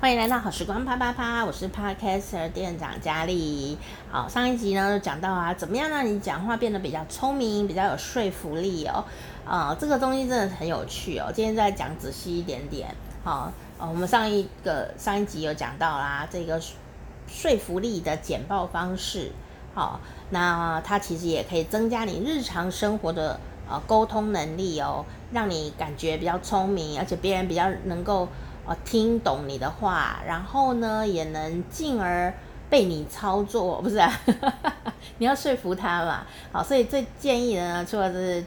[0.00, 3.76] 欢迎来到好时光啪啪啪，我是 Podcaster 店长佳丽。
[4.10, 9.04] 好，上一集呢就讲到啊，怎么样让你讲话变得比较聪明，比较有说服力哦。
[9.44, 11.30] 啊，这个东西真的很有趣哦。
[11.34, 12.94] 今天再讲仔细一点点。
[13.22, 16.58] 好，我们上一个上一集有讲到啦，这个
[17.28, 19.30] 说服力的简报方式。
[19.74, 23.38] 好，那它其实也可以增加你日常生活的
[23.68, 28.26] 呃沟通能力哦，让你感觉比较聪明，而且别人比较能够。
[28.84, 32.32] 听懂你的话，然后呢，也能进而
[32.68, 34.12] 被你操作，不是啊？
[35.18, 36.22] 你要说服他嘛。
[36.52, 38.40] 好，所以最建议的呢，除了是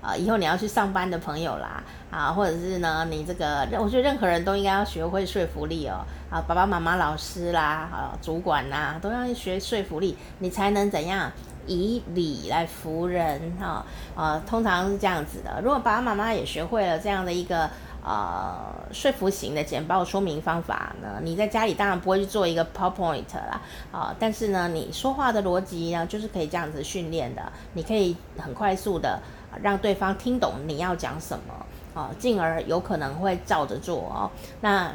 [0.00, 6.04] 啊、呃，以后你要去上班的朋友啦，啊，或者是呢，你这个，我觉得任何人都应该要学会说服力哦。
[6.30, 11.30] 啊，爸爸妈妈、老师啦，啊，主管呐、都要学说服力，你才能怎样
[11.66, 13.84] 以理来服人哈。
[14.16, 15.60] 啊，通常是这样子的。
[15.62, 17.70] 如果爸爸妈妈也学会了这样的一个。
[18.04, 18.56] 呃，
[18.92, 23.60] 说服型的简报说明方法呢，你在家里当然不会去做一个 PowerPoint 啦，
[23.92, 29.20] 啊、但是呢，你说话的逻辑呢，就是可以这样子训练的，你可以很快速的
[29.62, 31.52] 让对方听懂你要讲什么，
[31.92, 34.30] 啊、呃，进而有可能会照着做哦。
[34.60, 34.90] 那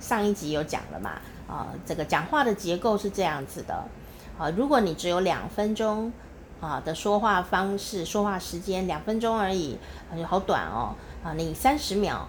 [0.00, 1.10] 上一集有讲了嘛，
[1.46, 3.82] 啊、呃，这个讲话的结构是这样子的，
[4.36, 6.12] 啊、如果你只有两分钟
[6.60, 9.78] 啊的说话方式，说话时间两分钟而已，
[10.26, 12.28] 好短哦，啊，你三十秒。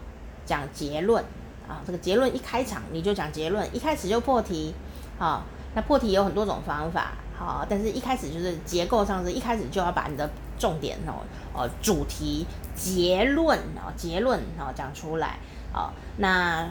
[0.50, 1.24] 讲结论
[1.68, 4.74] 啊，这个结论一开场你就讲结论，一开始就破题
[5.20, 5.44] 啊。
[5.76, 10.28] 那破题有很多种方法，好、啊，但是一开始就是结构上是一开始就要把你的
[10.58, 11.22] 重点哦，
[11.54, 15.38] 呃、主题结论啊，结论啊讲出来
[15.72, 15.94] 啊。
[16.18, 16.68] 那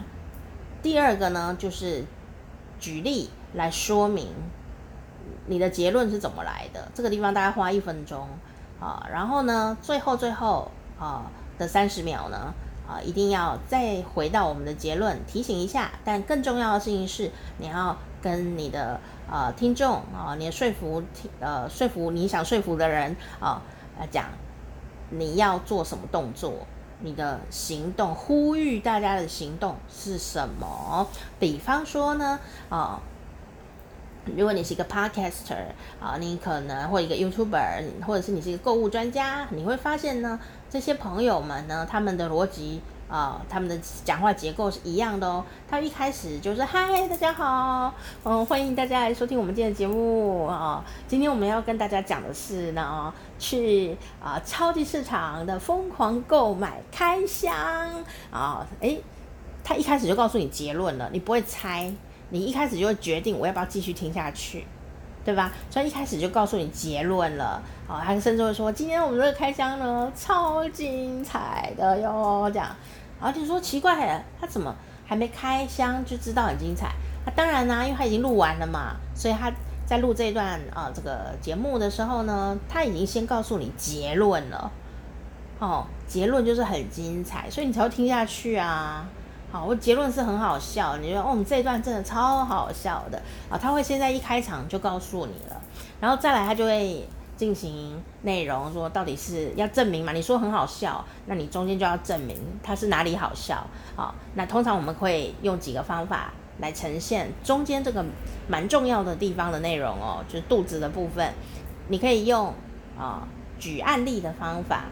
[0.83, 2.03] 第二个呢，就是
[2.77, 4.27] 举例来说明
[5.45, 6.91] 你的结论是怎么来的。
[6.93, 8.27] 这个地方大概花一分钟
[8.81, 10.69] 啊，然后呢，最后最后
[10.99, 12.53] 啊的三十秒呢。
[12.89, 15.91] 啊，一定要再回到我们的结论，提醒一下。
[16.03, 18.99] 但更重要的事情是，你要跟你的
[19.31, 23.61] 呃听众啊，你的说服听呃说服你想说服的人啊
[23.99, 24.25] 来讲，
[25.11, 26.65] 你要做什么动作，
[27.01, 31.07] 你的行动，呼吁大家的行动是什么？
[31.39, 32.39] 比方说呢，
[32.69, 32.99] 啊。
[34.35, 35.55] 如果你是一个 podcaster
[35.99, 40.39] 啊，你可能或一个 YouTuber，或者是你是一个购物专家，你会发现呢，
[40.69, 43.75] 这些朋友们呢，他们的逻辑啊，他们的
[44.05, 45.43] 讲话结构是一样的哦。
[45.67, 47.91] 他一开始就是嗨，大家好，
[48.23, 50.85] 嗯，欢迎大家来收听我们今天的节目啊。
[51.07, 57.51] 今天我们要跟大家讲的是呢，去啊超级市场的疯狂购买开箱
[58.29, 58.63] 啊。
[58.81, 59.01] 诶，
[59.63, 61.91] 他一开始就告诉你结论了，你不会猜。
[62.29, 64.67] 你一开始就会决定我要不要继续听下去，
[65.29, 65.51] 对吧？
[65.69, 72.75] 所以一开始就告诉你结论了，哦，还甚至会说今天我们这个开箱呢超精彩的哟，这样，
[73.21, 74.75] 然后就说奇怪了，他怎么
[75.05, 76.89] 还没开箱就知道很精彩？
[77.23, 79.51] 他当然啦，因为他已经录完了嘛，所以他
[79.85, 84.71] 在录这一段啊这个节目的时候呢，他已经先告诉你结论了，
[85.59, 89.07] 哦，结论就是很精彩，所以你才会听下去啊。
[89.51, 93.57] 好，我结论是很好笑，你觉得哦，你这一段真的超好笑的啊！
[93.57, 95.59] 他会现在一开场就告诉你了，
[95.99, 100.11] 然后再来他就会进行内容，说到底是要证明嘛？
[100.11, 103.65] 你说很好笑，那你中间就要证明它是哪里好笑。
[103.95, 108.05] 好，那通常我们会用几个方法来呈现中间这个
[108.47, 111.33] 蛮重要的地方的内容哦，就是肚子的部分，
[111.87, 112.53] 你可以用
[112.99, 113.27] 啊
[113.57, 114.83] 举案例的方法，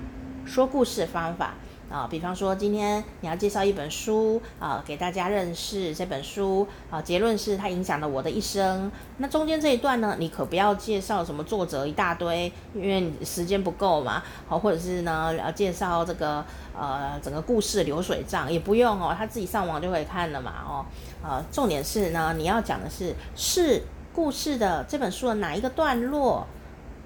[0.47, 1.53] 说故事方法。
[1.89, 8.91] 啊，比方说今天你要介绍一本书啊，给大家认识这本书啊，结论是它影响了我的一生。
[9.17, 14.21] 那中间这一段呢，你可不要介绍什么作者一大堆，因为时间不够嘛。
[14.47, 16.43] 好，或者是呢，要介绍这个
[16.77, 20.51] 呃整个故事流水账也不用哦，他自己上网就可以看了嘛。
[20.67, 20.85] 哦，
[21.23, 23.81] 呃，重点是呢，你要讲的是是
[24.13, 26.45] 故事的这本书的哪一个段落，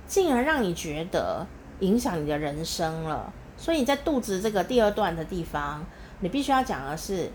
[0.07, 1.45] 进而让你觉得
[1.81, 3.31] 影响你的人生了。
[3.61, 5.85] 所以你在肚子这个第二段的地方，
[6.21, 7.29] 你必须要讲的是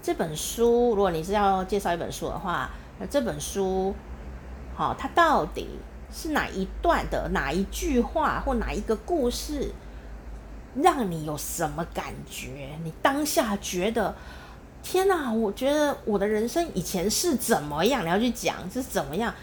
[0.00, 0.90] 这本书。
[0.90, 3.92] 如果你是要介绍一本书的话，那这本书，
[4.76, 5.66] 好，它到底
[6.12, 9.72] 是哪一段的哪一句话或哪一个故事，
[10.76, 12.78] 让你有什么感觉？
[12.84, 14.14] 你当下觉得，
[14.80, 18.04] 天哪，我觉得我的人生以前是怎么样？
[18.04, 19.34] 你要去讲是怎么样？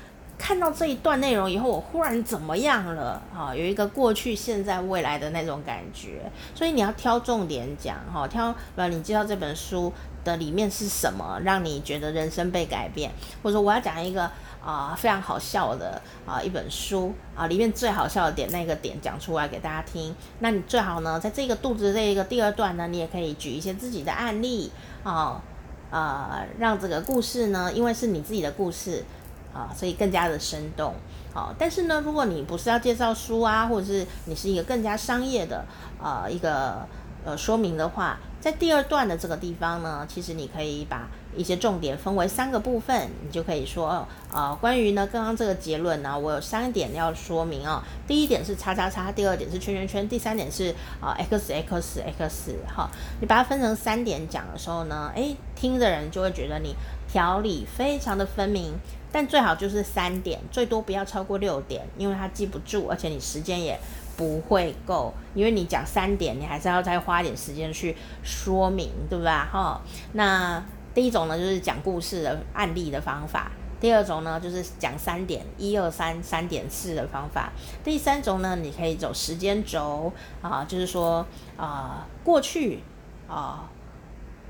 [0.42, 3.22] 看到这一段内容以后，我忽然怎么样了？
[3.32, 6.32] 哈，有一个过去、现在、未来的那种感觉。
[6.56, 9.94] 所以你要挑重点讲，哈，挑呃，你知道这本书
[10.24, 13.12] 的里面是什么，让你觉得人生被改变，
[13.44, 14.30] 或者说我要讲一个
[14.66, 20.16] 啊、非常好笑的啊、一本书啊里面最好笑的点那个点讲出来给大家听。
[20.40, 24.72] 那你最好呢，在这个肚子这一个第二段呢，你也可以举一些自己的案例
[25.04, 25.40] 啊。
[25.92, 29.04] 呃，让这个故事呢，因为是你自己的故事
[29.54, 30.94] 啊，所以更加的生动。
[31.34, 35.64] 好，但是呢，如果你不是要介绍书啊，或者是你是一个更加商业的
[36.02, 36.86] 呃一个
[37.24, 47.82] 呃说明的话，在第二段的这个地方呢，其实你可以把一些重点分为三个部分，你就可以说，呃，关于呢刚刚这个结论呢，我有三点要说明哦。
[48.06, 52.90] 第一点是叉叉叉，第二点是圈圈圈，第三点是啊 x x x 哈。
[53.22, 56.76] 你把它分成三点讲的时候呢，诶，听的人就会觉得你
[57.12, 58.74] 条理非常的分明。
[59.14, 63.78] 但最好就是三点，最多不要超过六点，因为他记不住，而且你时间也
[64.16, 67.94] 不会够，因为你讲三点，你还是要再花点时间去
[68.24, 69.50] 说明，对吧？
[69.52, 69.82] 哈，
[70.14, 70.64] 那
[70.94, 77.52] 第一种呢，就是讲故事的案例的方法；第二种呢，就是讲三点一二三三点四的方法；
[77.84, 80.10] 第三种呢，你可以走时间轴
[80.42, 81.26] 啊，就是说
[81.58, 82.80] 啊，过去
[83.28, 83.70] 啊，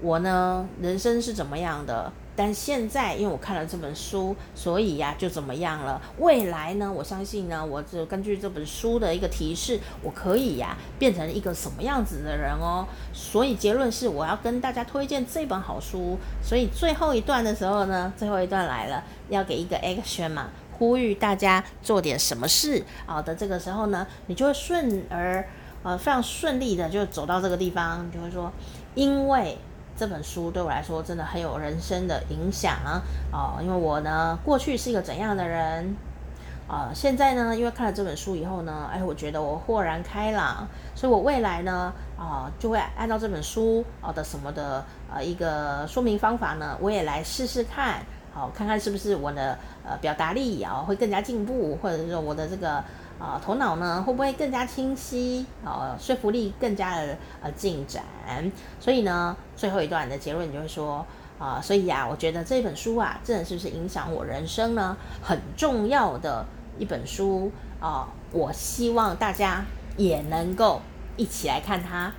[0.02, 2.14] 我呢，人生是怎么样的？
[2.34, 6.02] 但现在，因为我看了这本书，所以呀，就怎么样了？
[6.18, 6.92] 未来呢？
[6.92, 12.88] 我相信呢，我就根据这本书的一个提示，我可以呀，变成一个什么样子的人哦。
[13.12, 16.18] 所以结论是，我要跟大家推荐这本好书。
[16.42, 22.82] 所以最后一段的时候呢，最后一段来了，要给一个 action 嘛，呼吁大家做点什么事。
[23.06, 25.46] 好的，这个时候呢，你就会顺而
[25.84, 28.50] 呃非常顺利的就走到这个地方，你就会说，
[28.96, 29.58] 因为。
[30.02, 33.04] 这本书对我来说真的很有人生的影响啊！
[33.32, 35.96] 哦，因为我呢过去是一个怎样的人
[36.68, 44.84] 啊，现在呢因为看了这本书以后呢，哎，我觉得我豁然开朗，所以我未来呢啊，就会按照这本书啊的什么的
[45.14, 48.04] 呃一个说明方法呢，我也来试试看，
[48.34, 52.84] 好，看看是不是我的呃表达力啊会更加进步，或者是说我的这个。
[53.22, 55.46] 啊，头脑呢会不会更加清晰？
[55.64, 58.04] 啊，说服力更加的呃进展。
[58.80, 61.06] 所以呢，最后一段的结论就会说
[61.38, 66.44] 啊，所以呀、啊，我觉得这本书啊，真的是不是影响我人生呢很重要的
[66.80, 68.08] 一本书啊。
[68.32, 69.64] 我希望大家
[69.98, 70.82] 也能够
[71.16, 72.12] 一起来看它。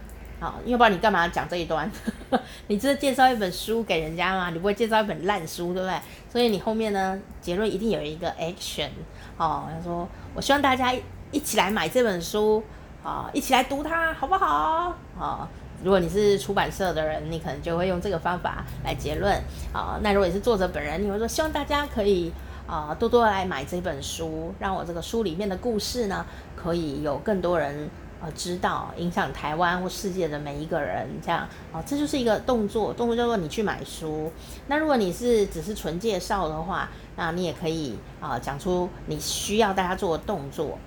[0.43, 1.89] 好，要不然你干嘛讲这一段？
[2.67, 4.50] 你只是介绍一本书给人家吗？
[4.50, 5.97] 你不会介绍一本烂书，对不对？
[6.29, 8.89] 所以你后面呢，结论一定有一个 action。
[9.37, 10.93] 哦，他说，我希望大家
[11.31, 12.61] 一起来买这本书，
[13.05, 14.47] 啊、一起来读它，好不好？
[14.47, 15.49] 啊、哦，
[15.85, 19.33] 如果你是出版社的人，你可能就会用这个方法来结论。
[19.73, 22.33] 啊、哦，那如果你是作者本人，你会说，希望大家可以
[22.67, 27.89] 啊、多多来买这本书，让我这个书里面的故事呢，可以有更多人。
[28.23, 31.41] 呃，知道影响台湾或世界的每一个人，这样
[31.73, 34.31] 啊，这就是一个动作，动作叫做你去买书。
[34.69, 40.79] 那如果你是只是纯介绍的话，那你也可以啊讲出你需要大家做的动作，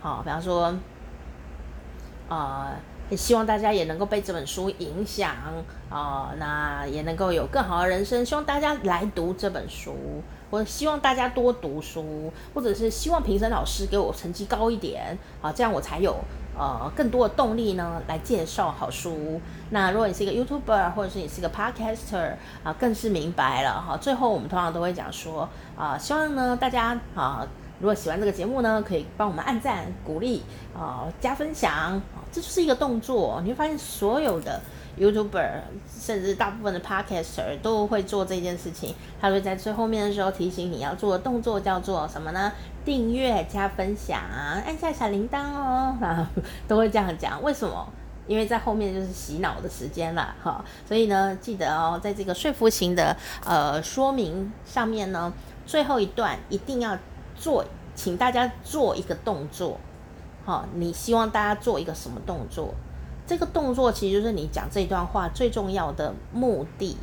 [0.00, 0.74] 好，比方说，
[3.10, 5.32] 也，希望大家也能够被这本书影响
[5.90, 8.24] 啊，那也能够有更好的人生。
[8.24, 9.94] 希望大家来读这本书，
[10.50, 16.16] 或者希望大家多读书，或者是希望评审老师给我成绩高一点，啊，这样我才有。
[16.60, 19.40] 呃，更多的动力呢，来介绍好书。
[19.70, 22.32] 那如果你是一个 YouTuber，或者是你是一个 Podcaster
[22.64, 23.96] 啊，更是明白了哈。
[23.96, 27.46] 最后我们通常都会讲说啊，希望呢大家啊，
[27.80, 30.42] 如果喜欢这个节目呢，可以帮我们按赞、鼓励
[30.76, 32.00] 啊、加分享，
[32.32, 33.40] 这就是一个动作。
[33.44, 34.60] 你会发现所有的。
[34.98, 42.52] YouTuber 甚至大部分的 Podcaster 都会做这件事情，他会在最后面的时候提醒你要做的动作叫做什么呢？
[42.84, 44.20] 订阅加分享，
[44.66, 46.28] 按下小铃铛哦， 啊，
[46.66, 47.40] 都会这样讲。
[47.44, 47.86] 为什么？
[48.26, 50.64] 因为在后面就是洗脑的时间了哈。
[50.84, 55.32] 所以呢，记得哦，在这个说服型的呃说明上面呢，
[55.64, 56.98] 最后一段一定要
[57.38, 57.64] 做，
[57.94, 59.78] 请大家做一个动作。
[60.44, 62.74] 好，你希望大家做一个什么动作？
[63.26, 66.96] 这个动作其实就是你讲这段话最重要的目的。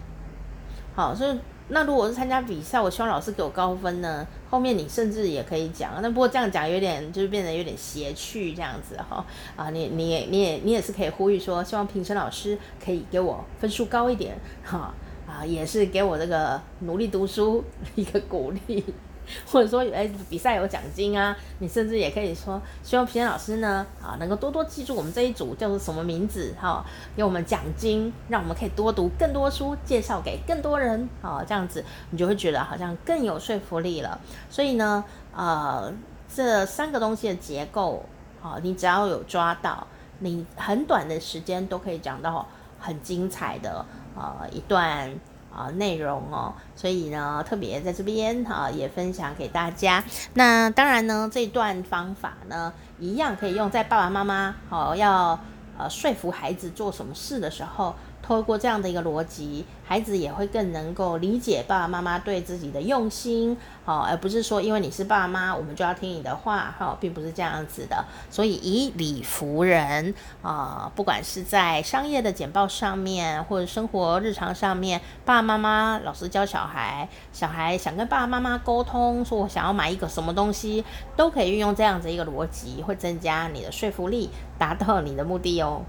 [0.95, 4.25] 好，所以那如果是参加比赛，我希望老师给我高分呢。
[4.49, 9.23] 后面你甚至也可以讲，那不过这样讲有点就是变得有点邪趣这样子哈。
[9.55, 14.93] 啊，你你也你也你也是可以呼吁说，希望评审老师可以给我分数高一点哈。
[15.27, 17.63] 啊，也是给我这个努力读书
[17.93, 18.83] 一个鼓励。
[19.45, 34.19] 或者说，哎，比赛有奖金啊，你甚至也可以说，希望评审老师呢，啊，能够多多记住我们这一组叫做什么名字，哈，给我们奖金，让我们可以多读更多书，介绍给更多人，啊，这样子你就会觉得好像更有说服力了。
[34.49, 35.03] 所以呢，
[35.35, 35.91] 呃，
[36.33, 38.03] 这三个东西的结构，
[38.41, 39.87] 啊，你只要有抓到，
[40.19, 42.47] 你很短的时间都可以讲到
[42.79, 45.11] 很精彩的，呃，一段。
[45.55, 50.03] 啊，内容哦，所以呢，特别在这边哈、也分享给大家。
[50.33, 55.39] 那当然呢，这段方法呢，一样可以用在爸爸妈妈哦、要
[55.77, 57.95] 呃说服孩子做什么事的时候，
[58.25, 63.55] 透过这样的一个逻辑，孩子也会更能够理解爸爸妈妈对自己的用心，
[63.85, 68.03] 哦，而不是说因为你是爸妈，我们就要听你的话，哈、并不是这样子的。
[68.31, 80.83] 所以以理服人，啊、不管是在商业的简报上面，或者生活日常上面，爸爸妈妈老师教小孩，小孩想跟爸爸妈妈沟通，说我想要买一个什么东西，
[81.15, 85.83] 都可以运用这样子一个逻辑，会增加你的说服力，达到你的目的哦。